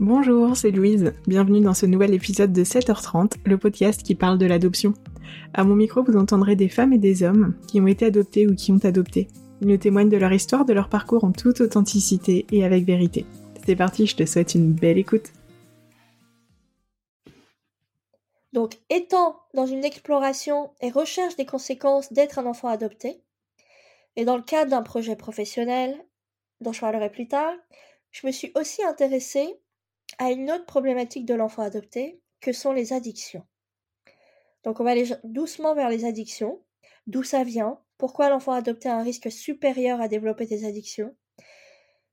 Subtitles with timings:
[0.00, 1.12] Bonjour, c'est Louise.
[1.26, 4.94] Bienvenue dans ce nouvel épisode de 7h30, le podcast qui parle de l'adoption.
[5.52, 8.54] À mon micro, vous entendrez des femmes et des hommes qui ont été adoptés ou
[8.54, 9.28] qui ont adopté.
[9.60, 13.26] Ils nous témoignent de leur histoire, de leur parcours en toute authenticité et avec vérité.
[13.66, 15.30] C'est parti, je te souhaite une belle écoute.
[18.54, 23.20] Donc, étant dans une exploration et recherche des conséquences d'être un enfant adopté,
[24.16, 25.94] et dans le cadre d'un projet professionnel,
[26.62, 27.52] dont je parlerai plus tard,
[28.10, 29.58] je me suis aussi intéressée
[30.18, 33.46] à une autre problématique de l'enfant adopté, que sont les addictions.
[34.64, 36.62] Donc on va aller doucement vers les addictions,
[37.06, 41.14] d'où ça vient, pourquoi l'enfant adopté a un risque supérieur à développer des addictions,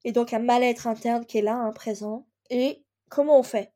[0.03, 3.73] et donc un mal-être interne qui est là, un présent, et comment on fait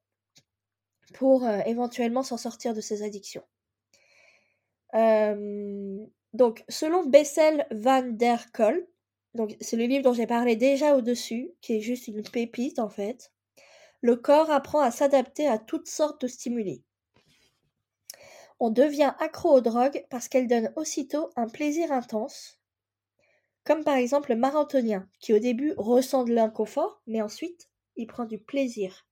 [1.13, 3.43] pour euh, éventuellement s'en sortir de ces addictions?
[4.95, 8.87] Euh, donc, selon Bessel van der Kolk,
[9.59, 13.32] c'est le livre dont j'ai parlé déjà au-dessus, qui est juste une pépite en fait,
[14.03, 16.83] le corps apprend à s'adapter à toutes sortes de stimuli.
[18.59, 22.59] On devient accro aux drogues parce qu'elles donnent aussitôt un plaisir intense,
[23.63, 28.25] comme par exemple le marathonien, qui au début ressent de l'inconfort, mais ensuite il prend
[28.25, 29.07] du plaisir.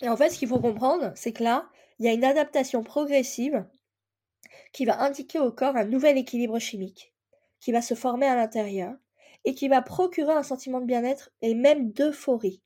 [0.00, 2.84] Et en fait, ce qu'il faut comprendre, c'est que là, il y a une adaptation
[2.84, 3.66] progressive
[4.72, 7.12] qui va indiquer au corps un nouvel équilibre chimique,
[7.58, 8.94] qui va se former à l'intérieur,
[9.44, 12.62] et qui va procurer un sentiment de bien-être et même d'euphorie.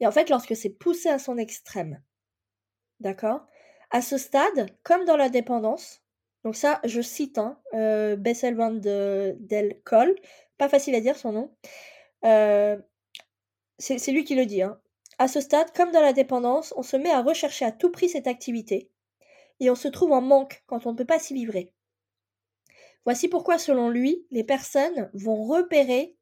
[0.00, 2.02] Et en fait, lorsque c'est poussé à son extrême,
[3.00, 3.46] d'accord
[3.90, 6.02] À ce stade, comme dans la dépendance,
[6.44, 10.14] donc ça, je cite hein, euh, Bessel van de, del Col,
[10.58, 11.56] pas facile à dire son nom,
[12.24, 12.76] euh,
[13.78, 14.62] c'est lui qui le dit.
[14.62, 14.80] Hein.
[15.18, 18.08] À ce stade, comme dans la dépendance, on se met à rechercher à tout prix
[18.08, 18.90] cette activité,
[19.60, 21.72] et on se trouve en manque quand on ne peut pas s'y livrer.
[23.06, 26.16] Voici pourquoi, selon lui, les personnes vont repérer,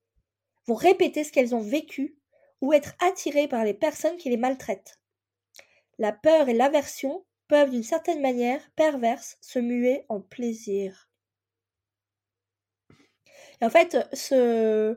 [0.67, 2.19] vont répéter ce qu'elles ont vécu
[2.61, 5.01] ou être attirées par les personnes qui les maltraitent.
[5.99, 11.09] La peur et l'aversion peuvent d'une certaine manière perverse se muer en plaisir.
[13.63, 14.97] En fait, ce.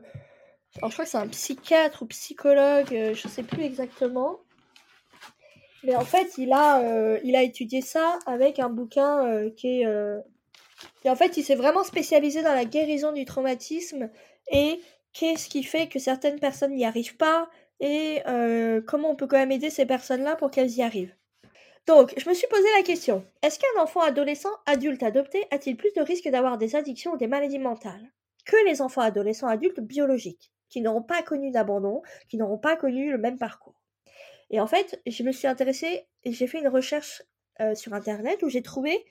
[0.76, 4.40] Alors, je crois que c'est un psychiatre ou psychologue, euh, je ne sais plus exactement.
[5.84, 9.86] Mais en fait, il a, euh, étudié ça avec un bouquin euh, qui est
[11.04, 14.10] et en fait, il s'est vraiment spécialisé dans la guérison du traumatisme
[14.50, 14.80] et
[15.12, 17.48] qu'est-ce qui fait que certaines personnes n'y arrivent pas
[17.80, 21.14] et euh, comment on peut quand même aider ces personnes-là pour qu'elles y arrivent.
[21.86, 25.92] Donc, je me suis posé la question, est-ce qu'un enfant adolescent adulte adopté a-t-il plus
[25.96, 28.12] de risques d'avoir des addictions ou des maladies mentales
[28.44, 33.10] que les enfants adolescents adultes biologiques, qui n'auront pas connu d'abandon, qui n'auront pas connu
[33.10, 33.80] le même parcours?
[34.50, 37.22] Et en fait, je me suis intéressée et j'ai fait une recherche
[37.60, 39.04] euh, sur Internet où j'ai trouvé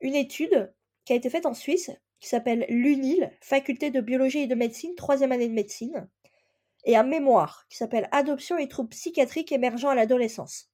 [0.00, 0.72] une étude
[1.06, 1.90] qui a été faite en Suisse,
[2.20, 6.08] qui s'appelle l'UNIL, Faculté de biologie et de médecine, troisième année de médecine,
[6.84, 10.70] et un mémoire qui s'appelle Adoption et troubles psychiatriques émergents à l'adolescence.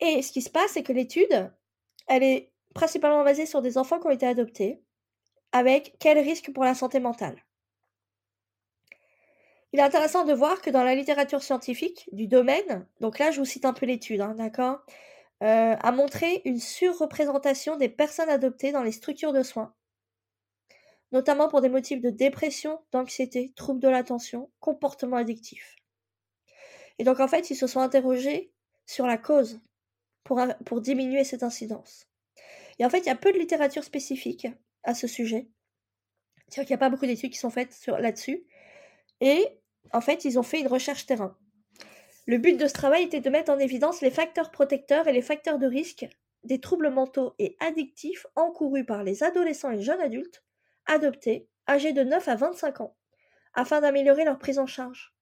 [0.00, 1.52] Et ce qui se passe, c'est que l'étude,
[2.06, 4.82] elle est principalement basée sur des enfants qui ont été adoptés,
[5.52, 7.44] avec quel risque pour la santé mentale.
[9.72, 13.38] Il est intéressant de voir que dans la littérature scientifique du domaine, donc là je
[13.38, 14.84] vous cite un peu l'étude, hein, d'accord?
[15.42, 19.74] Euh, a montré une surreprésentation des personnes adoptées dans les structures de soins,
[21.12, 25.76] notamment pour des motifs de dépression, d'anxiété, troubles de l'attention, comportement addictif.
[26.98, 28.52] Et donc en fait, ils se sont interrogés
[28.86, 29.60] sur la cause
[30.24, 32.06] pour, pour diminuer cette incidence.
[32.78, 34.46] Et en fait, il y a peu de littérature spécifique
[34.82, 35.48] à ce sujet.
[36.48, 38.44] C'est-à-dire qu'il n'y a pas beaucoup d'études qui sont faites là-dessus.
[39.20, 39.46] Et
[39.92, 41.36] en fait, ils ont fait une recherche terrain.
[42.30, 45.20] Le but de ce travail était de mettre en évidence les facteurs protecteurs et les
[45.20, 46.06] facteurs de risque
[46.44, 50.44] des troubles mentaux et addictifs encourus par les adolescents et jeunes adultes
[50.86, 52.96] adoptés âgés de 9 à 25 ans,
[53.52, 55.12] afin d'améliorer leur prise en charge.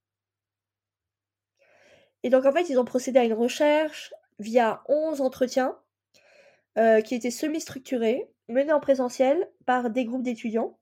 [2.24, 5.78] Et donc en fait, ils ont procédé à une recherche via 11 entretiens
[6.76, 10.78] euh, qui étaient semi-structurés, menés en présentiel par des groupes d'étudiants.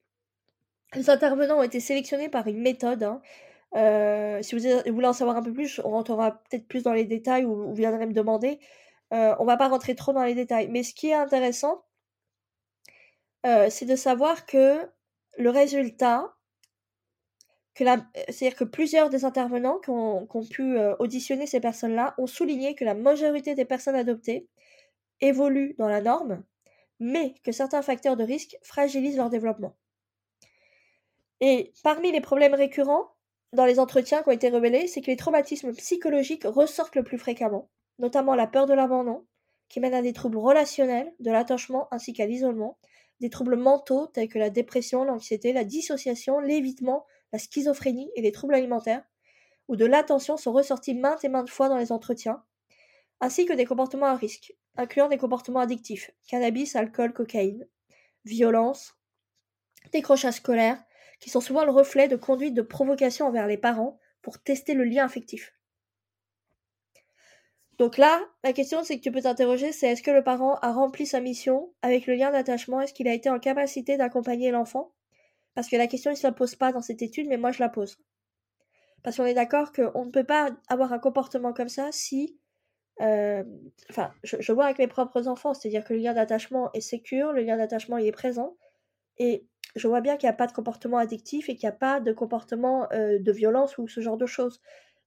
[0.94, 3.22] Les intervenants ont été sélectionnés par une méthode hein,
[3.74, 7.04] euh, si vous voulez en savoir un peu plus, on rentrera peut-être plus dans les
[7.04, 8.59] détails ou vous viendrez me demander.
[9.13, 10.68] Euh, on va pas rentrer trop dans les détails.
[10.68, 11.84] Mais ce qui est intéressant,
[13.45, 14.89] euh, c'est de savoir que
[15.39, 16.34] le résultat,
[17.74, 22.95] c'est-à-dire que plusieurs des intervenants qui ont, pu auditionner ces personnes-là ont souligné que la
[22.95, 24.48] majorité des personnes adoptées
[25.21, 26.42] évoluent dans la norme,
[27.01, 29.77] mais que certains facteurs de risque fragilisent leur développement.
[31.41, 33.16] Et parmi les problèmes récurrents,
[33.56, 37.18] dans les entretiens qui ont été révélés, c'est que les traumatismes psychologiques ressortent le plus
[37.18, 39.26] fréquemment, notamment la peur de l'abandon,
[39.68, 42.78] qui mène à des troubles relationnels, de l'attachement ainsi qu'à l'isolement,
[43.20, 48.30] des troubles mentaux tels que la dépression, l'anxiété, la dissociation, l'évitement, la schizophrénie et les
[48.30, 49.04] troubles alimentaires,
[49.68, 52.44] ou de l'attention sont ressortis maintes et maintes fois dans les entretiens,
[53.20, 57.66] ainsi que des comportements à risque, incluant des comportements addictifs, cannabis, alcool, cocaïne,
[58.26, 58.94] violence,
[59.92, 60.78] décrochage scolaire,
[61.18, 64.84] qui sont souvent le reflet de conduites de provocation envers les parents pour tester le
[64.84, 65.54] lien affectif.
[67.78, 70.72] Donc là, la question c'est que tu peux t'interroger, c'est est-ce que le parent a
[70.72, 72.80] rempli sa mission avec le lien d'attachement?
[72.80, 74.92] Est-ce qu'il a été en capacité d'accompagner l'enfant?
[75.54, 77.60] Parce que la question ne se la pose pas dans cette étude, mais moi je
[77.60, 77.98] la pose.
[79.03, 82.39] Parce qu'on est d'accord qu'on ne peut pas avoir un comportement comme ça si...
[83.03, 83.45] Euh,
[83.91, 87.42] enfin, je, vois avec mes propres enfants, c'est-à-dire que le lien d'attachement est sécure, le
[87.42, 88.57] lien d'attachement il est présent,
[89.18, 91.78] et je vois bien qu'il n'y a pas de comportement addictif et qu'il n'y a
[91.78, 94.60] pas de comportement euh, de violence ou ce genre de choses.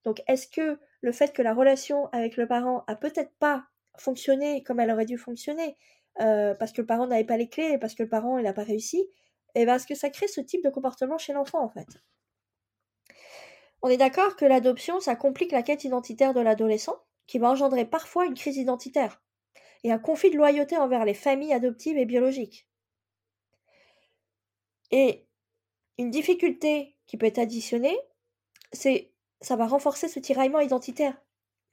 [0.03, 3.65] Donc est-ce que le fait que la relation avec le parent a peut-être pas
[3.97, 5.77] fonctionné comme elle aurait dû fonctionner,
[6.21, 8.63] euh, parce que le parent n'avait pas les clés, parce que le parent n'a pas
[8.63, 9.09] réussi,
[9.56, 11.88] et eh ben, est-ce que ça crée ce type de comportement chez l'enfant en fait?
[13.81, 16.97] On est d'accord que l'adoption, ça complique la quête identitaire de l'adolescent,
[17.27, 19.21] qui va engendrer parfois une crise identitaire,
[19.83, 22.69] et un conflit de loyauté envers les familles adoptives et biologiques.
[24.91, 25.25] Et
[25.97, 27.97] une difficulté qui peut être additionnée,
[28.71, 31.15] c'est ça va renforcer ce tiraillement identitaire.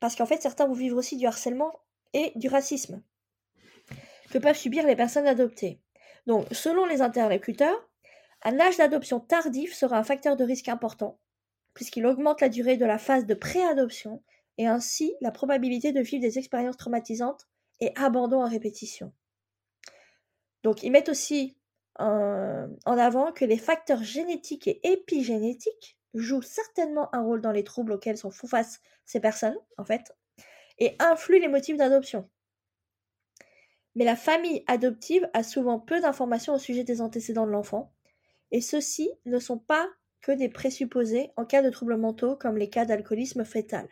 [0.00, 1.72] Parce qu'en fait, certains vont vivre aussi du harcèlement
[2.12, 3.02] et du racisme
[4.30, 5.80] que peuvent subir les personnes adoptées.
[6.26, 7.88] Donc, selon les interlocuteurs,
[8.42, 11.18] un âge d'adoption tardif sera un facteur de risque important,
[11.74, 14.22] puisqu'il augmente la durée de la phase de préadoption
[14.58, 17.46] et ainsi la probabilité de vivre des expériences traumatisantes
[17.80, 19.12] et abandon à répétition.
[20.62, 21.55] Donc, ils mettent aussi
[21.98, 27.92] en avant que les facteurs génétiques et épigénétiques joue certainement un rôle dans les troubles
[27.92, 30.16] auxquels sont font face ces personnes, en fait,
[30.78, 32.28] et influe les motifs d'adoption.
[33.94, 37.92] Mais la famille adoptive a souvent peu d'informations au sujet des antécédents de l'enfant,
[38.50, 39.88] et ceux-ci ne sont pas
[40.20, 43.88] que des présupposés en cas de troubles mentaux comme les cas d'alcoolisme fœtal.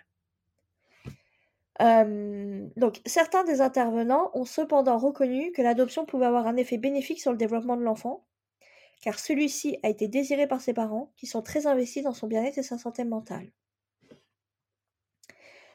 [1.83, 7.21] Euh, donc, certains des intervenants ont cependant reconnu que l'adoption pouvait avoir un effet bénéfique
[7.21, 8.25] sur le développement de l'enfant,
[9.01, 12.59] car celui-ci a été désiré par ses parents, qui sont très investis dans son bien-être
[12.59, 13.51] et sa santé mentale.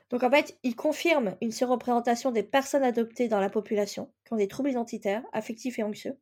[0.10, 4.38] Donc en fait, il confirme une surreprésentation des personnes adoptées dans la population, qui ont
[4.38, 6.18] des troubles identitaires, affectifs et anxieux,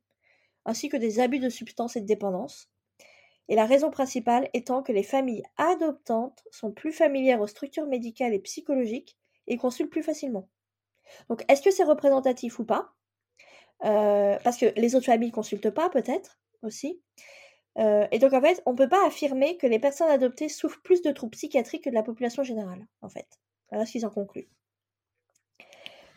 [0.66, 2.70] ainsi que des abus de substances et de dépendance.
[3.48, 8.34] Et la raison principale étant que les familles adoptantes sont plus familières aux structures médicales
[8.34, 10.48] et psychologiques et consultent plus facilement.
[11.30, 12.94] Donc est-ce que c'est représentatif ou pas?
[13.86, 17.02] Euh, Parce que les autres familles ne consultent pas peut-être, aussi.
[17.78, 20.82] Euh, et donc, en fait, on ne peut pas affirmer que les personnes adoptées souffrent
[20.82, 23.28] plus de troubles psychiatriques que de la population générale, en fait.
[23.70, 24.50] Voilà ce qu'ils en concluent.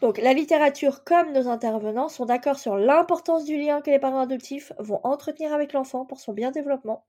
[0.00, 4.21] Donc, la littérature comme nos intervenants sont d'accord sur l'importance du lien que les parents
[4.21, 7.05] adoptifs vont entretenir avec l'enfant pour son bien développement.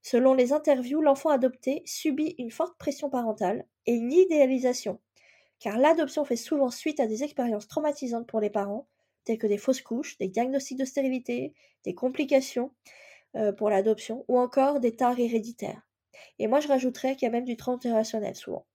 [0.00, 5.00] Selon les interviews, l'enfant adopté subit une forte pression parentale et une idéalisation,
[5.64, 8.86] car l'adoption fait souvent suite à des expériences traumatisantes pour les parents
[9.24, 12.70] tels que des fausses couches, des diagnostics de stérilité, des complications
[13.34, 15.88] euh, pour l'adoption, ou encore des tares héréditaires.
[16.38, 18.66] Et moi, je rajouterais qu'il y a même du transgénérationnel souvent.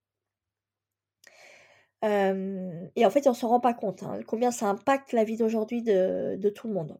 [2.03, 5.23] Euh, et en fait, on ne s'en rend pas compte, hein, combien ça impacte la
[5.23, 6.97] vie d'aujourd'hui de, de, tout le monde.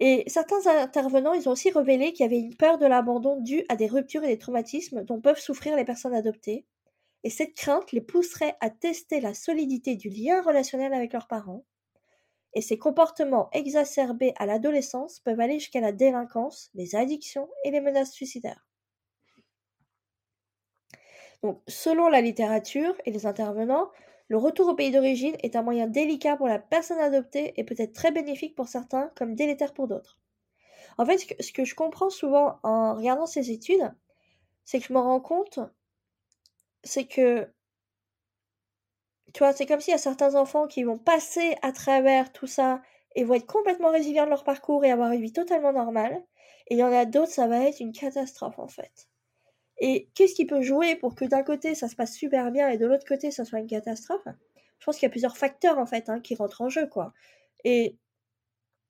[0.00, 3.64] Et certains intervenants, ils ont aussi révélé qu'il y avait une peur de l'abandon due
[3.70, 6.66] à des ruptures et des traumatismes dont peuvent souffrir les personnes adoptées.
[7.24, 11.64] Et cette crainte les pousserait à tester la solidité du lien relationnel avec leurs parents,
[12.54, 17.80] et ces comportements exacerbés à l'adolescence peuvent aller jusqu'à la délinquance, les addictions et les
[17.80, 18.66] menaces suicidaires.
[21.42, 23.90] Donc, selon la littérature et les intervenants,
[24.28, 27.74] le retour au pays d'origine est un moyen délicat pour la personne adoptée et peut
[27.78, 30.18] être très bénéfique pour certains comme délétère pour d'autres.
[30.98, 33.94] En fait, ce que je comprends souvent en regardant ces études,
[34.64, 35.60] c'est que je me rends compte,
[36.84, 37.52] c'est que
[39.34, 42.46] tu vois, c'est comme s'il y a certains enfants qui vont passer à travers tout
[42.46, 42.80] ça
[43.14, 46.22] et vont être complètement résilients de leur parcours et avoir une vie totalement normale.
[46.68, 49.08] Et il y en a d'autres, ça va être une catastrophe en fait.
[49.78, 52.78] Et qu'est-ce qui peut jouer pour que d'un côté ça se passe super bien et
[52.78, 54.26] de l'autre côté ça soit une catastrophe?
[54.80, 57.12] Je pense qu'il y a plusieurs facteurs en fait hein, qui rentrent en jeu quoi.
[57.64, 57.98] Et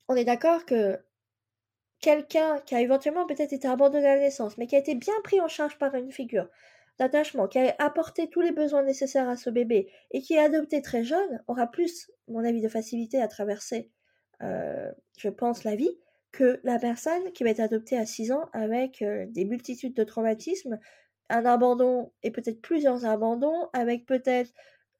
[0.09, 0.99] on est d'accord que
[2.01, 5.13] quelqu'un qui a éventuellement peut-être été abandonné à la naissance, mais qui a été bien
[5.23, 6.47] pris en charge par une figure,
[6.99, 10.81] d'attachement, qui a apporté tous les besoins nécessaires à ce bébé et qui est adopté
[10.81, 13.89] très jeune, aura plus, mon avis, de facilité à traverser,
[14.43, 15.97] euh, je pense, la vie
[16.31, 20.03] que la personne qui va être adoptée à 6 ans avec euh, des multitudes de
[20.03, 20.77] traumatismes,
[21.29, 24.51] un abandon et peut-être plusieurs abandons, avec peut-être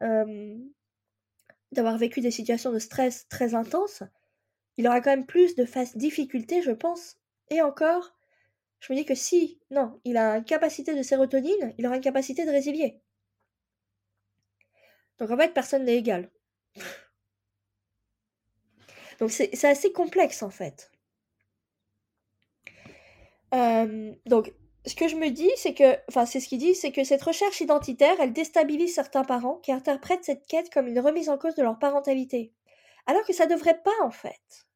[0.01, 0.55] euh,
[1.71, 4.03] d'avoir vécu des situations de stress très intenses.
[4.77, 5.65] il aura quand même plus de
[5.97, 7.17] difficultés, je pense.
[7.49, 8.15] Et encore,
[8.79, 12.01] je me dis que si, non, il a une capacité de sérotonine, il aura une
[12.01, 13.01] capacité de résilier.
[15.17, 16.29] Donc en fait, personne n'est égal.
[19.19, 20.91] Donc c'est assez complexe en fait.
[23.53, 24.53] Euh, donc
[24.85, 27.21] ce que je me dis, c'est que, enfin c'est ce qu'il dit, c'est que cette
[27.21, 31.55] recherche identitaire, elle déstabilise certains parents qui interprètent cette quête comme une remise en cause
[31.55, 32.53] de leur parentalité.
[33.07, 34.67] Alors que ça devrait pas en fait.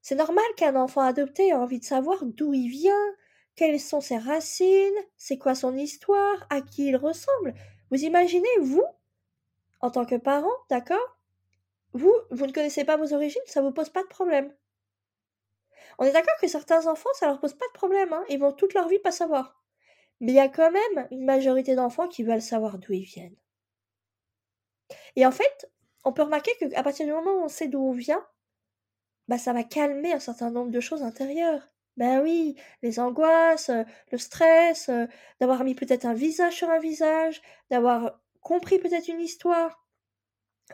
[0.00, 3.14] C'est normal qu'un enfant adopté ait envie de savoir d'où il vient,
[3.56, 7.54] quelles sont ses racines, c'est quoi son histoire, à qui il ressemble?
[7.90, 8.84] Vous imaginez, vous,
[9.80, 11.18] en tant que parent, d'accord?
[11.92, 14.54] Vous, vous ne connaissez pas vos origines, ça vous pose pas de problème.
[15.98, 18.52] On est d'accord que certains enfants, ça leur pose pas de problème, hein ils vont
[18.52, 19.62] toute leur vie pas savoir.
[20.20, 23.36] Mais il y a quand même une majorité d'enfants qui veulent savoir d'où ils viennent.
[25.16, 25.70] Et en fait,
[26.04, 28.24] on peut remarquer qu'à partir du moment où on sait d'où on vient,
[29.28, 31.68] bah ça va calmer un certain nombre de choses intérieures.
[31.96, 35.06] Ben oui, les angoisses, euh, le stress, euh,
[35.40, 39.82] d'avoir mis peut-être un visage sur un visage, d'avoir compris peut-être une histoire,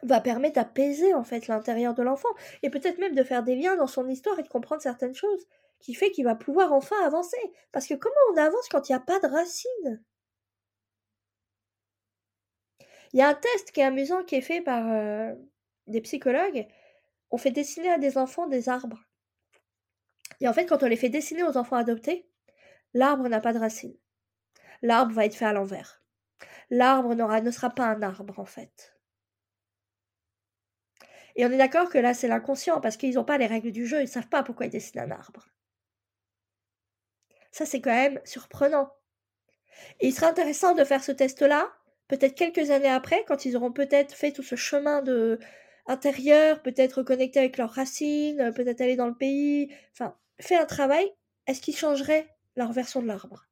[0.02, 2.28] va permettre d'apaiser en fait l'intérieur de l'enfant
[2.62, 5.46] et peut-être même de faire des liens dans son histoire et de comprendre certaines choses
[5.80, 7.36] qui fait qu'il va pouvoir enfin avancer.
[7.72, 10.02] Parce que comment on avance quand il n'y a pas de racines?
[13.12, 15.34] Il y a un test qui est amusant qui est fait par euh,
[15.86, 16.66] des psychologues.
[17.30, 19.02] On fait dessiner à des enfants des arbres.
[20.42, 22.28] Et en fait, quand on les fait dessiner aux enfants adoptés,
[22.94, 23.96] l'arbre n'a pas de racines.
[24.82, 26.02] L'arbre va être fait à l'envers.
[26.68, 28.98] L'arbre ne sera pas un arbre, en fait.
[31.36, 33.86] Et on est d'accord que là, c'est l'inconscient, parce qu'ils n'ont pas les règles du
[33.86, 35.48] jeu, ils ne savent pas pourquoi ils dessinent un arbre.
[37.52, 38.92] Ça, c'est quand même surprenant.
[40.00, 41.70] Et il sera intéressant de faire ce test-là,
[42.08, 45.38] peut-être quelques années après, quand ils auront peut-être fait tout ce chemin de
[45.86, 51.12] intérieur, peut-être reconnecter avec leurs racines, peut-être aller dans le pays, enfin, fait un travail,
[51.46, 53.46] est-ce qu'ils changeraient leur version de l'arbre?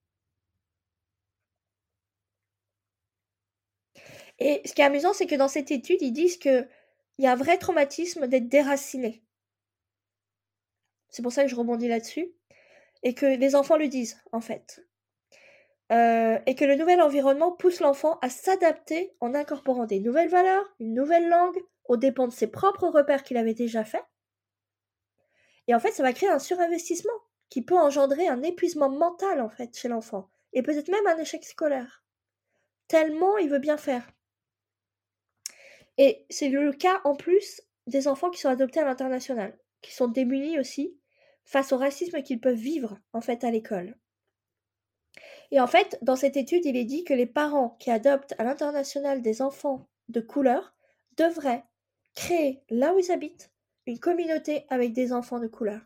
[4.38, 6.66] Et ce qui est amusant, c'est que dans cette étude, ils disent qu'il
[7.18, 9.22] y a un vrai traumatisme d'être déraciné.
[11.10, 12.32] C'est pour ça que je rebondis là-dessus.
[13.02, 14.84] Et que les enfants le disent, en fait.
[15.92, 20.64] Euh, et que le nouvel environnement pousse l'enfant à s'adapter en incorporant des nouvelles valeurs,
[20.78, 24.04] une nouvelle langue, aux dépens de ses propres repères qu'il avait déjà faits.
[25.70, 27.12] Et en fait, ça va créer un surinvestissement
[27.48, 30.28] qui peut engendrer un épuisement mental, en fait, chez l'enfant.
[30.52, 32.02] Et peut-être même un échec scolaire.
[32.88, 34.10] Tellement il veut bien faire.
[35.96, 40.08] Et c'est le cas en plus des enfants qui sont adoptés à l'international, qui sont
[40.08, 40.98] démunis aussi
[41.44, 43.96] face au racisme qu'ils peuvent vivre en fait à l'école.
[45.52, 48.42] Et en fait, dans cette étude, il est dit que les parents qui adoptent à
[48.42, 50.74] l'international des enfants de couleur
[51.16, 51.62] devraient
[52.16, 53.49] créer là où ils habitent
[53.90, 55.80] une communauté avec des enfants de couleur.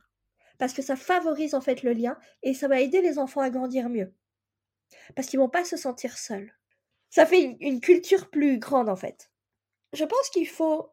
[0.59, 3.51] Parce que ça favorise en fait le lien et ça va aider les enfants à
[3.51, 4.13] grandir mieux.
[5.17, 6.53] Parce qu'ils vont pas se sentir seuls.
[7.11, 9.31] Ça fait une culture plus grande en fait
[9.95, 10.91] je pense qu'il faut,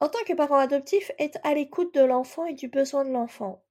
[0.00, 3.62] en tant que parent adoptif, être à l'écoute de l'enfant et du besoin de l'enfant.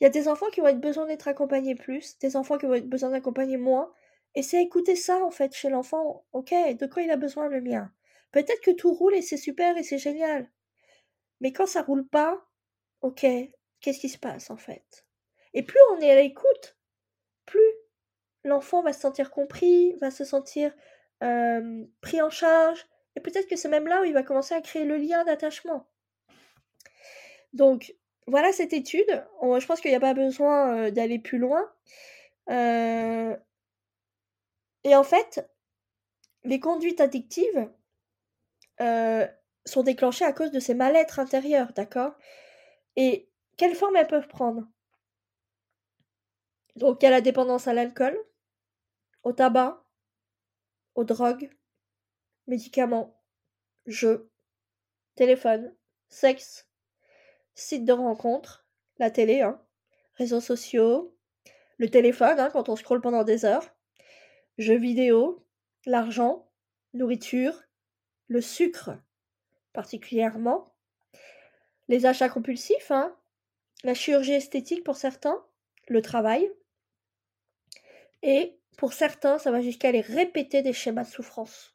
[0.00, 2.66] Il y a des enfants qui vont être besoin d'être accompagnés plus, des enfants qui
[2.66, 3.92] vont être besoin d'accompagner moins,
[4.34, 6.24] et c'est écouter ça en fait chez l'enfant.
[6.32, 7.92] Ok, de quoi il a besoin le mien?
[8.30, 10.48] Peut-être que tout roule et c'est super et c'est génial.
[11.42, 12.42] Mais quand ça roule pas,
[13.02, 13.26] ok,
[13.80, 15.04] qu'est-ce qui se passe en fait?
[15.52, 16.78] Et plus on est à l'écoute,
[17.44, 17.60] plus
[18.44, 20.74] l'enfant va se sentir compris, va se sentir
[22.00, 24.84] pris en charge, et peut-être que c'est même là où il va commencer à créer
[24.84, 25.86] le lien d'attachement.
[27.52, 27.94] Donc,
[28.26, 29.24] voilà cette étude.
[29.42, 31.70] je pense qu'il n'y a pas besoin d'aller plus loin.
[32.48, 33.36] Et
[34.96, 35.48] en fait,
[36.44, 37.68] les conduites addictives
[39.64, 42.14] sont déclenchées à cause de ces mal-être intérieurs, d'accord?
[42.96, 44.66] Et quelle forme elles peuvent prendre?
[46.76, 48.18] Donc, il y a la dépendance à l'alcool,
[49.22, 49.84] au tabac,
[50.94, 51.50] aux drogues,
[52.46, 53.22] médicaments,
[53.86, 54.30] jeux,
[55.14, 55.74] téléphone,
[56.08, 56.68] sexe,
[57.54, 58.66] site de rencontres,
[58.98, 59.62] la télé, hein,
[60.14, 61.16] réseaux sociaux,
[61.76, 63.74] le téléphone hein, quand on scrolle pendant des heures,
[64.58, 65.46] jeux vidéo,
[65.86, 66.50] l'argent,
[66.94, 67.62] nourriture,
[68.28, 68.92] le sucre
[69.72, 70.64] particulièrement,
[71.88, 73.14] les achats compulsifs, hein,
[73.84, 75.42] la chirurgie esthétique pour certains,
[75.88, 76.50] le travail,
[78.22, 81.72] et pour certains, ça va jusqu'à aller répéter des schémas de souffrance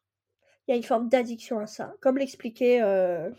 [0.67, 3.29] il y a une forme d'addiction à ça, comme l'expliquait euh,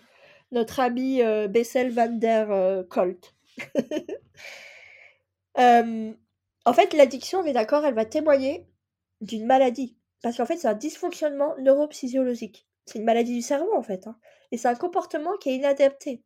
[0.50, 3.34] notre ami euh, Bessel van der euh, Colt.
[5.54, 8.66] en fait, l'addiction, on est d'accord, elle va témoigner
[9.20, 9.96] d'une maladie.
[10.22, 12.66] Parce qu'en fait, c'est un dysfonctionnement neurophysiologique.
[12.88, 14.07] C'est une maladie du cerveau, en fait.
[14.07, 14.18] Hein.
[14.50, 16.23] Et c'est un comportement qui est inadapté.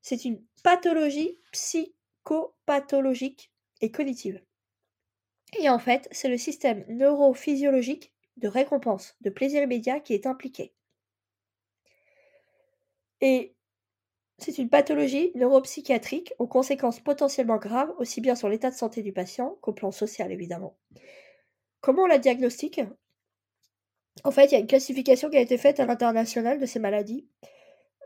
[0.00, 4.40] c'est une pathologie psychopathologique et cognitive.
[5.58, 10.72] Et en fait, c'est le système neurophysiologique de récompense, de plaisir immédiat qui est impliqué.
[13.20, 13.54] Et
[14.38, 19.12] c'est une pathologie neuropsychiatrique aux conséquences potentiellement graves, aussi bien sur l'état de santé du
[19.12, 20.78] patient qu'au plan social, évidemment.
[21.80, 22.80] Comment on la diagnostique?
[24.24, 26.78] En fait, il y a une classification qui a été faite à l'international de ces
[26.78, 27.26] maladies.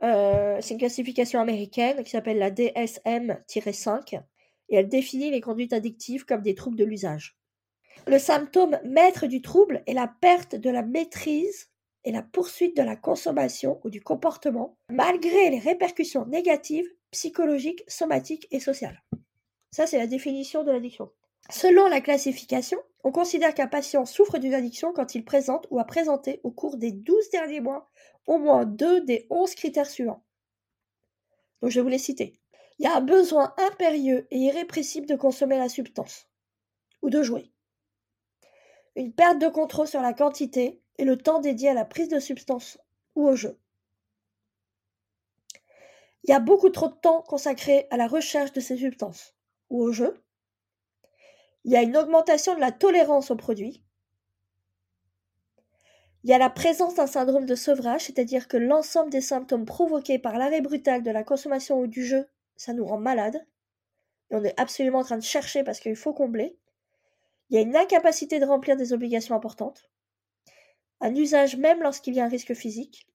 [0.03, 4.21] Euh, c'est une classification américaine qui s'appelle la DSM-5
[4.69, 7.37] et elle définit les conduites addictives comme des troubles de l'usage.
[8.07, 11.71] Le symptôme maître du trouble est la perte de la maîtrise
[12.05, 18.47] et la poursuite de la consommation ou du comportement, malgré les répercussions négatives psychologiques, somatiques
[18.51, 19.03] et sociales.
[19.71, 21.11] Ça, c'est la définition de l'addiction.
[21.51, 25.85] Selon la classification, on considère qu'un patient souffre d'une addiction quand il présente ou a
[25.85, 27.91] présenté au cours des 12 derniers mois
[28.27, 30.25] au moins deux des 11 critères suivants.
[31.61, 32.41] Donc je vais vous les citer.
[32.79, 36.29] Il y a un besoin impérieux et irrépressible de consommer la substance
[37.03, 37.53] ou de jouer.
[38.97, 42.21] Une perte de contrôle sur la quantité et le temps dédié à la prise de
[42.21, 42.79] substance
[43.15, 43.59] ou au jeu.
[46.23, 49.35] Il y a beaucoup trop de temps consacré à la recherche de ces substances
[49.69, 50.24] ou au jeu.
[51.65, 53.83] Il y a une augmentation de la tolérance aux produits.
[56.23, 60.19] Il y a la présence d'un syndrome de sevrage, c'est-à-dire que l'ensemble des symptômes provoqués
[60.19, 63.47] par l'arrêt brutal de la consommation ou du jeu, ça nous rend malade.
[64.31, 66.57] Et on est absolument en train de chercher parce qu'il faut combler.
[67.51, 69.91] Il y a une incapacité de remplir des obligations importantes
[71.05, 73.07] un usage même lorsqu'il y a un risque physique.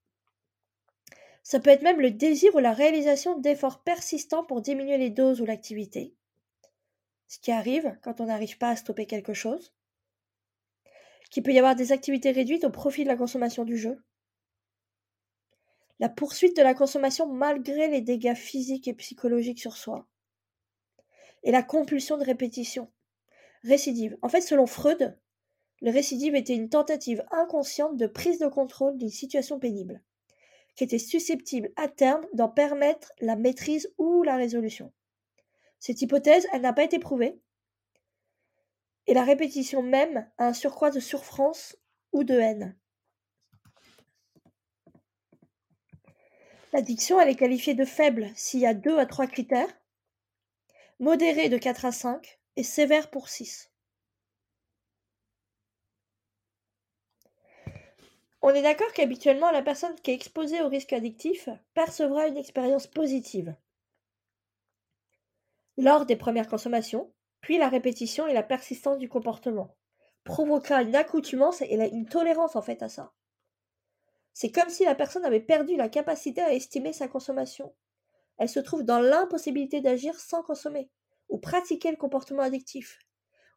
[1.42, 5.40] Ça peut être même le désir ou la réalisation d'efforts persistants pour diminuer les doses
[5.40, 6.14] ou l'activité.
[7.30, 9.72] Ce qui arrive quand on n'arrive pas à stopper quelque chose.
[11.30, 14.02] Qu'il peut y avoir des activités réduites au profit de la consommation du jeu.
[16.00, 20.08] La poursuite de la consommation malgré les dégâts physiques et psychologiques sur soi.
[21.44, 22.90] Et la compulsion de répétition.
[23.62, 24.18] Récidive.
[24.22, 25.16] En fait, selon Freud,
[25.82, 30.02] le récidive était une tentative inconsciente de prise de contrôle d'une situation pénible,
[30.74, 34.92] qui était susceptible à terme d'en permettre la maîtrise ou la résolution.
[35.80, 37.40] Cette hypothèse, n'a pas été prouvée,
[39.06, 41.76] et la répétition même a un surcroît de souffrance
[42.12, 42.78] ou de haine.
[46.72, 49.80] L'addiction, elle est qualifiée de faible s'il y a 2 à 3 critères,
[51.00, 53.72] modérée de 4 à 5 et sévère pour 6.
[58.42, 62.86] On est d'accord qu'habituellement, la personne qui est exposée au risque addictif percevra une expérience
[62.86, 63.56] positive
[65.76, 69.76] lors des premières consommations, puis la répétition et la persistance du comportement,
[70.24, 73.12] provoquera une accoutumance et une tolérance en fait à ça.
[74.32, 77.74] C'est comme si la personne avait perdu la capacité à estimer sa consommation.
[78.38, 80.90] Elle se trouve dans l'impossibilité d'agir sans consommer
[81.28, 82.98] ou pratiquer le comportement addictif,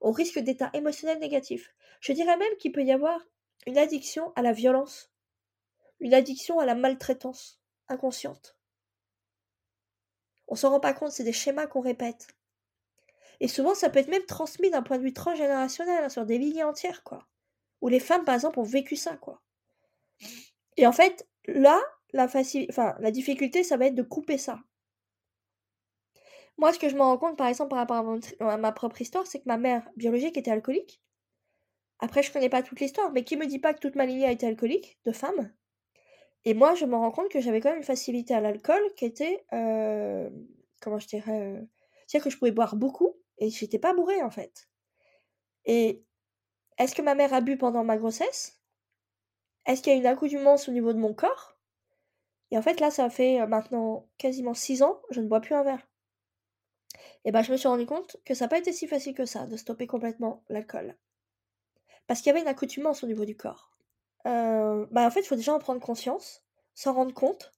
[0.02, 1.73] au risque d'état émotionnel négatif.
[2.02, 3.19] Je dirais même qu'il peut y avoir
[3.65, 5.12] une addiction à la violence,
[5.99, 8.58] une addiction à la maltraitance inconsciente.
[10.47, 12.27] On s'en rend pas compte, c'est des schémas qu'on répète.
[13.39, 16.38] Et souvent, ça peut être même transmis d'un point de vue transgénérationnel, hein, sur des
[16.38, 17.27] lignées entières, quoi.
[17.82, 19.41] Où les femmes, par exemple, ont vécu ça, quoi.
[20.77, 21.82] Et en fait, là,
[22.13, 22.27] la,
[23.12, 24.60] difficulté, ça va être de couper ça.
[26.58, 29.25] Moi, ce que je me rends compte, par exemple, par rapport à ma propre histoire,
[29.27, 31.01] c'est que ma mère biologique était alcoolique.
[31.99, 34.27] Après, je connais pas toute l'histoire, mais qui me dit pas que toute ma lignée
[34.27, 35.51] a été alcoolique, de femme?
[36.45, 39.06] Et moi, je me rends compte que j'avais quand même une facilité à l'alcool qui
[39.06, 39.45] était.
[39.53, 40.29] Euh,
[40.82, 41.62] comment je dirais euh,
[42.06, 44.69] C'est-à-dire que je pouvais boire beaucoup et j'étais pas bourrée en fait.
[45.65, 46.03] Et
[46.77, 48.62] est-ce que ma mère a bu pendant ma grossesse?
[49.65, 51.58] Est-ce qu'il y a une accoutumance au niveau de mon corps?
[52.51, 55.56] Et en fait, là, ça fait euh, maintenant quasiment 6 ans, je ne bois plus
[55.56, 55.88] un verre.
[57.25, 59.25] Et ben, je me suis rendu compte que ça n'a pas été si facile que
[59.25, 60.95] ça de stopper complètement l'alcool.
[62.06, 63.72] Parce qu'il y avait une accoutumance au niveau du corps.
[64.25, 67.53] Euh, bah en fait, il faut déjà en prendre conscience, s'en rendre compte,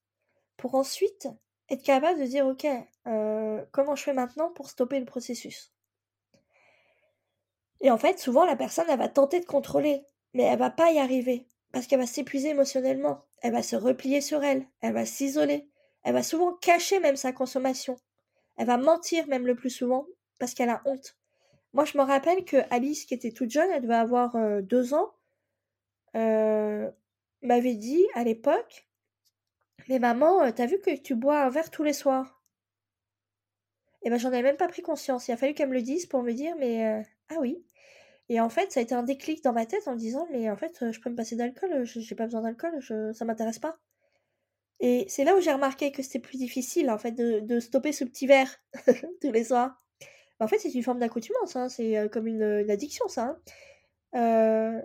[0.57, 1.27] pour ensuite
[1.69, 2.67] être capable de dire, ok,
[3.07, 5.73] euh, comment je fais maintenant pour stopper le processus?
[7.81, 10.91] Et en fait, souvent, la personne, elle va tenter de contrôler, mais elle va pas
[10.91, 15.05] y arriver, parce qu'elle va s'épuiser émotionnellement, elle va se replier sur elle, elle va
[15.05, 15.69] s'isoler,
[16.03, 17.95] elle va souvent cacher même sa consommation,
[18.57, 20.05] elle va mentir même le plus souvent,
[20.39, 21.17] parce qu'elle a honte.
[21.73, 24.93] Moi, je me rappelle que Alice, qui était toute jeune, elle devait avoir euh, deux
[24.93, 25.11] ans,
[26.15, 26.89] euh,
[27.41, 28.87] m'avait dit à l'époque
[29.89, 32.43] Mais maman, euh, t'as vu que tu bois un verre tous les soirs?
[34.03, 35.27] Et ben, j'en avais même pas pris conscience.
[35.27, 37.63] Il a fallu qu'elle me le dise pour me dire Mais ah oui.
[38.29, 40.49] Et en fait, ça a été un déclic dans ma tête en me disant Mais
[40.49, 42.81] en fait, je peux me passer d'alcool, j'ai pas besoin d'alcool,
[43.13, 43.77] ça m'intéresse pas.
[44.79, 48.03] Et c'est là où j'ai remarqué que c'était plus difficile, en fait, de, stopper ce
[48.03, 48.49] petit verre
[49.21, 49.81] tous les soirs.
[50.39, 53.23] En fait, c'est une forme d'accoutumance, hein, c'est euh, comme une, une addiction, ça.
[53.23, 53.39] hein.
[54.15, 54.81] Euh,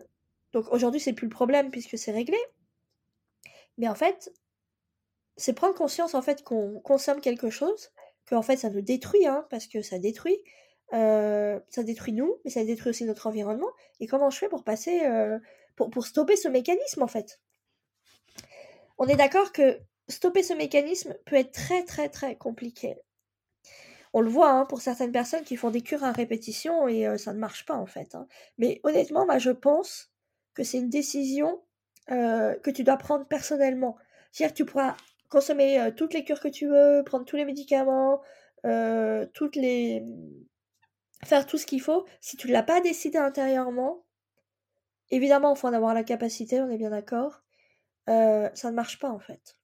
[0.53, 2.39] donc aujourd'hui, c'est plus le problème puisque c'est réglé.
[3.79, 4.33] Mais en fait,
[5.37, 7.91] c'est prendre conscience en fait qu'on consomme quelque chose,
[8.27, 10.39] que en fait ça nous détruit, hein, parce que ça détruit,
[10.93, 13.71] euh, ça détruit nous, mais ça détruit aussi notre environnement.
[14.01, 15.39] Et comment je fais pour passer, euh,
[15.77, 17.41] pour, stopper ce mécanisme en fait?
[18.99, 22.97] On est d'accord que stopper ce mécanisme peut être très très très compliqué.
[24.13, 27.17] On le voit hein, pour certaines personnes qui font des cures à répétition et euh,
[27.17, 28.15] ça ne marche pas en fait.
[28.15, 28.27] hein.
[28.59, 30.10] Mais honnêtement, moi je pense
[30.55, 31.63] que c'est une décision
[32.11, 33.97] euh, que tu dois prendre personnellement.
[34.33, 34.97] C'est-à-dire que tu pourras
[35.29, 38.21] consommer euh, toutes les cures que tu veux, prendre tous les médicaments,
[38.67, 40.05] euh, toutes les...
[41.25, 42.07] faire tout ce qu'il faut.
[42.21, 44.05] Si tu ne l'as pas décidé intérieurement,
[45.11, 47.43] évidemment, il faut en avoir la capacité, on est bien d'accord,
[48.07, 49.57] ça ne marche pas en fait.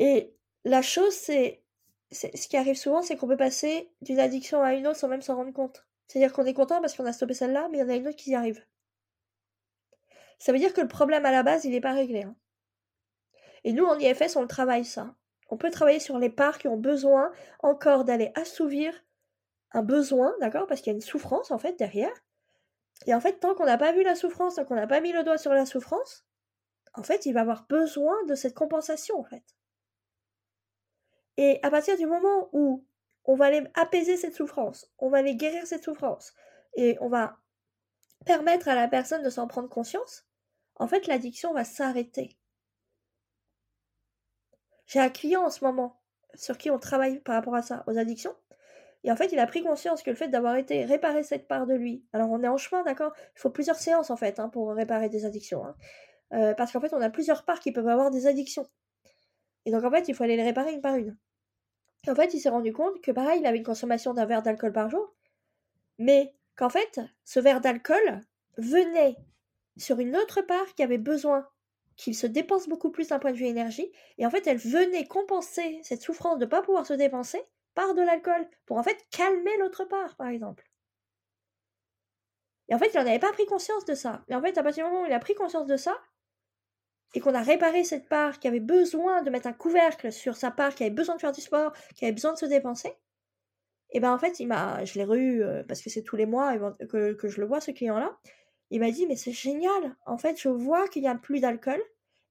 [0.00, 1.62] Et la chose, c'est-
[2.12, 5.22] Ce qui arrive souvent, c'est qu'on peut passer d'une addiction à une autre sans même
[5.22, 5.86] s'en rendre compte.
[6.10, 8.08] C'est-à-dire qu'on est content parce qu'on a stoppé celle-là, mais il y en a une
[8.08, 8.66] autre qui y arrive.
[10.40, 12.24] Ça veut dire que le problème à la base, il n'est pas réglé.
[12.24, 12.34] hein.
[13.62, 15.14] Et nous, en IFS, on le travaille ça.
[15.50, 18.92] On peut travailler sur les parts qui ont besoin encore d'aller assouvir
[19.70, 22.24] un besoin, d'accord Parce qu'il y a une souffrance, en fait, derrière.
[23.06, 25.12] Et en fait, tant qu'on n'a pas vu la souffrance, tant qu'on n'a pas mis
[25.12, 26.26] le doigt sur la souffrance,
[26.94, 29.44] en fait, il va avoir besoin de cette compensation, en fait.
[31.36, 32.84] Et à partir du moment où
[33.24, 36.34] on va aller apaiser cette souffrance, on va aller guérir cette souffrance,
[36.74, 37.38] et on va
[38.26, 40.26] permettre à la personne de s'en prendre conscience,
[40.76, 42.38] en fait, l'addiction va s'arrêter.
[44.86, 46.00] J'ai un client en ce moment
[46.34, 48.34] sur qui on travaille par rapport à ça, aux addictions.
[49.04, 51.66] Et en fait, il a pris conscience que le fait d'avoir été réparer cette part
[51.66, 53.12] de lui, alors on est en chemin, d'accord?
[53.36, 55.64] Il faut plusieurs séances en fait hein, pour réparer des addictions.
[55.64, 55.74] hein.
[56.32, 58.68] Euh, parce qu'en fait, on a plusieurs parts qui peuvent avoir des addictions.
[59.64, 61.16] Et donc en fait, il faut aller les réparer une par une.
[62.06, 64.42] Et en fait, il s'est rendu compte que pareil, il avait une consommation d'un verre
[64.42, 65.14] d'alcool par jour,
[65.98, 68.20] mais qu'en fait, ce verre d'alcool
[68.56, 69.16] venait
[69.76, 71.46] sur une autre part qui avait besoin
[71.96, 75.06] qu'il se dépense beaucoup plus d'un point de vue énergie, et en fait, elle venait
[75.06, 77.42] compenser cette souffrance de ne pas pouvoir se dépenser
[77.74, 80.64] par de l'alcool, pour en fait calmer l'autre part, par exemple.
[82.68, 84.24] Et en fait, il n'en avait pas pris conscience de ça.
[84.28, 85.96] Mais en fait, à partir du moment où il a pris conscience de ça,
[87.14, 90.50] et qu'on a réparé cette part qui avait besoin de mettre un couvercle sur sa
[90.50, 92.94] part, qui avait besoin de faire du sport, qui avait besoin de se dépenser,
[93.92, 96.56] et ben en fait, il m'a, je l'ai re parce que c'est tous les mois
[96.88, 98.16] que, que je le vois, ce client-là.
[98.70, 101.82] Il m'a dit, mais c'est génial, en fait, je vois qu'il n'y a plus d'alcool,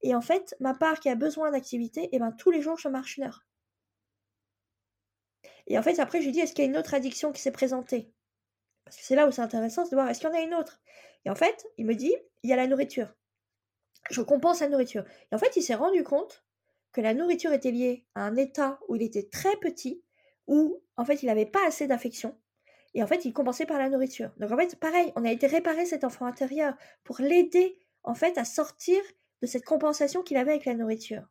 [0.02, 2.88] et en fait, ma part qui a besoin d'activité, et ben tous les jours, je
[2.88, 3.46] marche une heure.
[5.68, 7.42] Et en fait, après, je lui dis, est-ce qu'il y a une autre addiction qui
[7.42, 8.14] s'est présentée?
[8.86, 10.56] Parce que c'est là où c'est intéressant, de voir, est-ce qu'il y en a une
[10.56, 10.80] autre?
[11.26, 13.14] Et en fait, il me dit, il y a la nourriture.
[14.10, 15.04] Je compense la nourriture.
[15.32, 16.44] Et en fait, il s'est rendu compte
[16.92, 20.04] que la nourriture était liée à un état où il était très petit,
[20.48, 22.38] où en fait, il n'avait pas assez d'affection.
[22.96, 24.32] Et en fait, il compensait par la nourriture.
[24.38, 28.38] Donc en fait, pareil, on a été réparer cet enfant intérieur pour l'aider en fait
[28.38, 29.00] à sortir
[29.42, 31.28] de cette compensation qu'il avait avec la nourriture.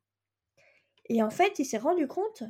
[1.07, 2.45] Et en fait, il s'est rendu compte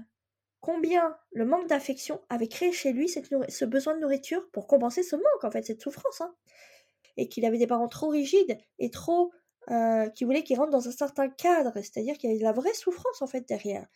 [0.61, 5.16] combien le manque d'affection avait créé chez lui ce besoin de nourriture pour compenser ce
[5.16, 6.20] manque, en fait, cette souffrance.
[6.20, 6.35] hein.
[7.16, 9.33] Et qu'il avait des parents trop rigides et trop.
[9.70, 12.52] Euh, qui voulaient qu'il rentre dans un certain cadre, c'est-à-dire qu'il y avait de la
[12.52, 13.87] vraie souffrance, en fait, derrière.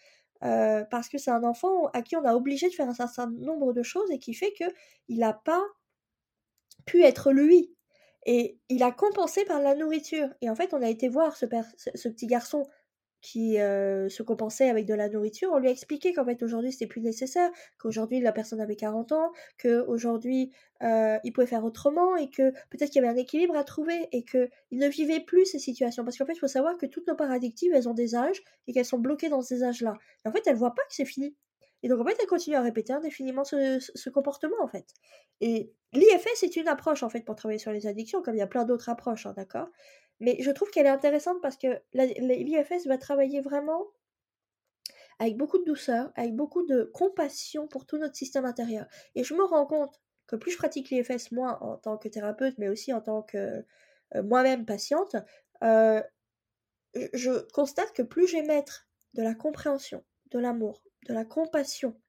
[0.45, 3.31] Euh, parce que c'est un enfant à qui on a obligé de faire un certain
[3.31, 5.63] nombre de choses et qui fait qu'il n'a pas
[6.85, 7.75] pu être lui.
[8.27, 10.29] Et il a compensé par la nourriture.
[10.41, 12.67] Et en fait, on a été voir ce petit garçon
[13.23, 15.51] qui euh, se compensait avec de la nourriture.
[15.53, 19.13] On lui a expliqué qu'en fait, aujourd'hui, c'était plus nécessaire, qu'aujourd'hui, la personne avait 40
[19.13, 23.57] ans, qu'aujourd'hui, euh, il pouvait faire autrement et que peut-être qu'il y avait un équilibre
[23.57, 26.05] à trouver et qu'il ne vivait plus ces situations.
[26.05, 28.43] Parce qu'en fait, il faut savoir que toutes nos parts addictives, elles ont des âges
[28.67, 29.95] et qu'elles sont bloquées dans ces âges-là.
[30.25, 31.37] Et en fait, elles voient pas que c'est fini.
[31.83, 34.87] Et donc, en fait, elles continuent à répéter indéfiniment ce, comportement, en fait.
[35.41, 38.43] Et l'IFS, c'est une approche, en fait, pour travailler sur les addictions, comme il y
[38.43, 39.69] a plein d'autres approches, hein, d'accord?
[40.21, 43.87] Mais je trouve qu'elle est intéressante parce que l'IFS va travailler vraiment
[45.19, 48.87] avec beaucoup de douceur, avec beaucoup de compassion pour tout notre système intérieur.
[49.15, 52.55] Et je me rends compte que plus je pratique l'IFS, moi, en tant que thérapeute,
[52.59, 53.65] mais aussi en tant que
[54.15, 55.17] euh, moi-même patiente,
[55.63, 56.03] euh,
[57.13, 62.01] je- constate que plus je vais mettre de la compréhension, de l'amour, de la compassion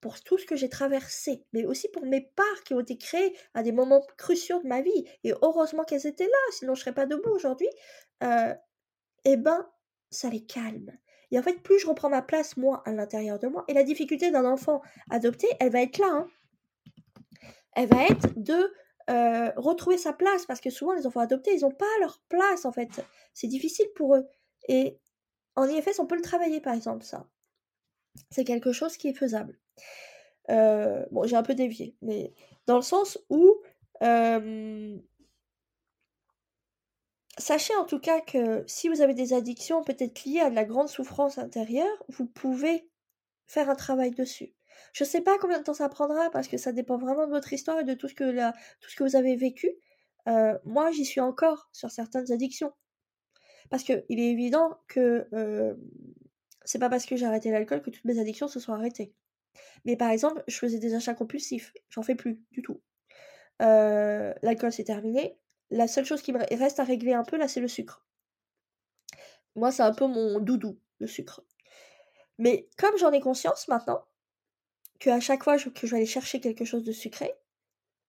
[0.00, 3.36] pour tout ce que j'ai traversé, mais aussi pour mes parts qui ont été créées
[3.52, 6.94] à des moments cruciaux de ma vie, et heureusement qu'elles étaient là, sinon je serais
[6.94, 7.68] pas debout aujourd'hui,
[8.22, 8.54] euh,
[9.24, 9.68] eh ben,
[10.10, 10.96] ça les calme.
[11.30, 13.84] Et en fait, plus je reprends ma place, moi, à l'intérieur de moi, et la
[13.84, 16.08] difficulté d'un enfant adopté, elle va être là.
[16.10, 16.26] hein.
[17.74, 18.72] Elle va être de
[19.10, 22.64] euh, retrouver sa place, parce que souvent, les enfants adoptés, ils n'ont pas leur place,
[22.64, 22.88] en fait.
[23.34, 24.26] C'est difficile pour eux.
[24.68, 24.98] Et
[25.56, 27.28] en IFS, on peut le travailler, par exemple, ça.
[28.30, 29.58] C'est quelque chose qui est faisable.
[30.50, 32.32] Euh, bon, j'ai un peu dévié, mais
[32.66, 33.56] dans le sens où
[37.38, 40.64] sachez en tout cas que si vous avez des addictions peut-être liées à de la
[40.64, 42.88] grande souffrance intérieure, vous pouvez
[43.46, 44.54] faire un travail dessus.
[44.92, 47.32] Je ne sais pas combien de temps ça prendra parce que ça dépend vraiment de
[47.32, 49.70] votre histoire et de tout ce que, vous avez vécu.
[50.28, 52.72] Euh, moi, j'y suis encore sur certaines addictions.
[53.70, 55.26] Parce qu'il est évident que
[56.64, 59.14] c'est pas parce que j'ai arrêté l'alcool que toutes mes addictions se sont arrêtées.
[59.84, 61.72] Mais par exemple, je faisais des achats compulsifs.
[61.88, 62.80] J'en fais plus du tout.
[63.62, 65.38] Euh, l'alcool, c'est terminé.
[65.70, 68.04] La seule chose qui me reste à régler un peu, là, c'est le sucre.
[69.56, 71.42] Moi, c'est un peu mon doudou, le sucre.
[72.38, 74.04] Mais comme j'en ai conscience maintenant,
[74.98, 77.34] qu'à chaque fois que je vais aller chercher quelque chose de sucré,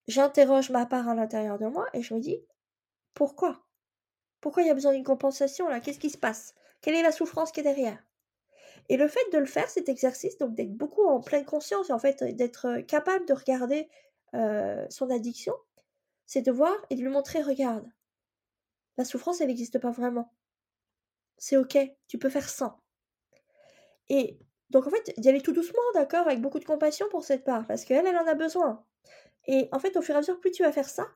[0.08, 2.42] j'interroge ma part à l'intérieur de moi et je me dis
[3.14, 3.66] pourquoi?
[4.40, 5.80] Pourquoi il y a besoin d'une compensation là?
[5.80, 6.56] Qu'est-ce qui se passe?
[6.82, 8.02] Quelle est la souffrance qui est derrière?
[8.90, 12.00] Et le fait de le faire, cet exercice, donc d'être beaucoup en pleine conscience, en
[12.00, 13.90] fait, d'être capable de regarder
[14.90, 15.54] son addiction,
[16.26, 17.90] c'est de voir et de lui montrer regarde,
[18.98, 20.34] la souffrance, elle n'existe pas vraiment.
[21.38, 22.80] C'est ok, tu peux faire sans.
[24.10, 24.38] Et
[24.70, 27.66] donc en fait, d'y aller tout doucement, d'accord, avec beaucoup de compassion pour cette part,
[27.66, 28.86] parce qu'elle, elle en a besoin.
[29.48, 31.08] Et en fait, au fur et à mesure, plus tu vas faire ça,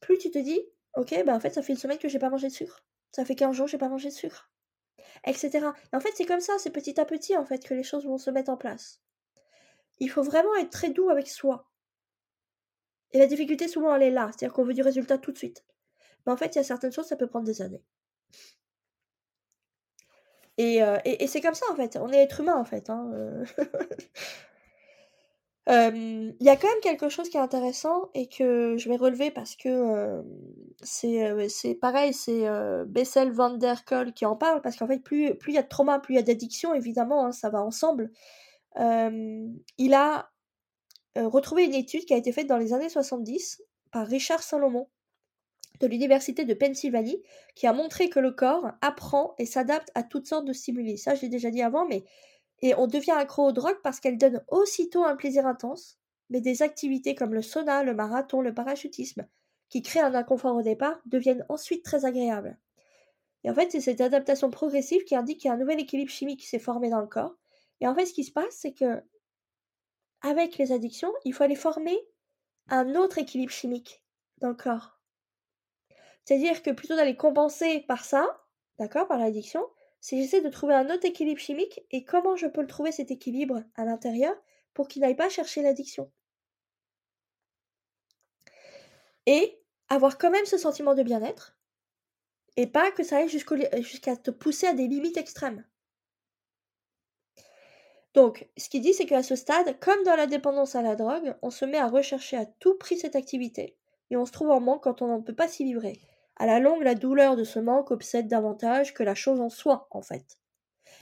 [0.00, 0.60] plus tu te dis,
[0.96, 2.84] ok, bah en fait, ça fait une semaine que j'ai pas mangé de sucre.
[3.12, 4.50] Ça fait 15 jours que j'ai pas mangé de sucre.
[5.26, 5.50] Etc.
[5.92, 8.06] Et en fait, c'est comme ça, c'est petit à petit, en fait, que les choses
[8.06, 9.00] vont se mettre en place.
[9.98, 11.68] Il faut vraiment être très doux avec soi.
[13.12, 14.30] Et la difficulté, souvent, elle est là.
[14.32, 15.64] C'est-à-dire qu'on veut du résultat tout de suite.
[16.26, 17.82] Mais en fait, il y a certaines choses, ça peut prendre des années.
[20.60, 21.96] Euh, et, c'est comme ça, en fait.
[21.96, 22.90] On est être humain, en fait.
[22.90, 23.10] Hein,
[25.68, 29.30] Il y a quand même quelque chose qui est intéressant et que je vais relever
[29.30, 30.22] parce que
[30.82, 32.46] c'est pareil, c'est
[32.86, 35.68] Bessel van der Kolk qui en parle parce qu'en fait, plus il y a de
[35.68, 38.10] trauma, plus il y a d'addiction, évidemment, hein, ça va ensemble.
[38.76, 40.30] il a
[41.16, 44.88] retrouvé une étude qui a été faite dans les années 70 par Richard Salomon
[45.80, 47.22] de l'Université de Pennsylvanie
[47.54, 50.98] qui a montré que le corps apprend et s'adapte à toutes sortes de stimuli.
[50.98, 52.04] Ça, je l'ai déjà dit avant, mais
[52.60, 55.98] et on devient accro aux drogues parce qu'elles donnent aussitôt un plaisir intense,
[56.30, 59.26] mais des activités comme le sauna, le marathon, le parachutisme,
[59.68, 62.58] qui créent un inconfort au départ, deviennent ensuite très agréables.
[63.44, 66.40] Et en fait, c'est cette adaptation progressive qui indique qu'il a un nouvel équilibre chimique
[66.40, 67.36] qui s'est formé dans le corps.
[67.80, 69.02] Et en fait, ce qui se passe, c'est que
[70.22, 71.96] avec les addictions, il faut aller former
[72.68, 74.02] un autre équilibre chimique
[74.38, 75.00] dans le corps.
[76.24, 78.26] C'est-à-dire que plutôt d'aller compenser par ça,
[78.78, 79.64] d'accord, par l'addiction,
[80.02, 83.62] j'essaie de trouver un autre équilibre chimique et comment je peux le trouver cet équilibre
[83.74, 84.34] à l'intérieur
[84.74, 86.10] pour qu'il n'aille pas chercher l'addiction?
[89.26, 91.58] Et avoir quand même ce sentiment de bien-être
[92.56, 95.64] et pas que ça aille jusqu'à te pousser à des limites extrêmes.
[98.14, 101.36] Donc, ce qu'il dit, c'est qu'à ce stade, comme dans la dépendance à la drogue,
[101.42, 103.76] on se met à rechercher à tout prix cette activité
[104.10, 106.00] et on se trouve en manque quand on ne peut pas s'y livrer.
[106.38, 109.88] À la longue, la douleur de ce manque obsède davantage que la chose en soi,
[109.90, 110.38] en fait.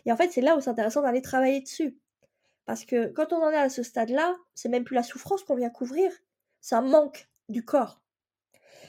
[0.07, 1.99] Et en fait, c'est là où c'est intéressant d'aller travailler dessus.
[2.65, 5.55] Parce que quand on en est à ce stade-là, c'est même plus la souffrance qu'on
[5.55, 6.11] vient couvrir,
[6.61, 8.01] c'est un manque du corps.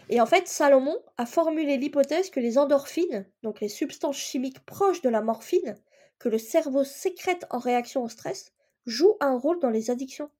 [0.09, 5.01] Et en fait, Salomon a formulé l'hypothèse que les endorphines, donc les substances chimiques proches
[5.01, 5.77] de la morphine,
[6.17, 8.53] que le cerveau sécrète en réaction au stress,
[8.85, 10.31] jouent un rôle dans les addictions.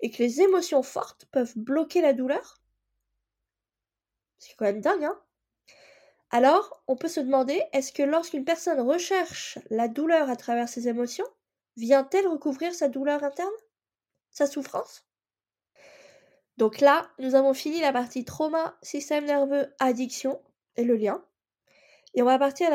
[0.00, 2.60] Et que les émotions fortes peuvent bloquer la douleur
[4.38, 5.20] c'est quand même dingue, hein
[6.30, 10.88] Alors, on peut se demander, est-ce que lorsqu'une personne recherche la douleur à travers ses
[10.88, 11.26] émotions,
[11.76, 13.48] vient-elle recouvrir sa douleur interne?
[14.30, 15.06] Sa souffrance?
[16.56, 20.40] Donc là, nous avons fini la partie trauma, système nerveux, addiction
[20.76, 21.22] et le lien.
[22.14, 22.68] Et on va partir,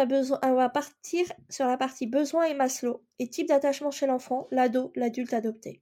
[1.49, 5.81] sur la partie besoin et Maslow et type d'attachement chez l'enfant, l'ado, l'adulte adopté.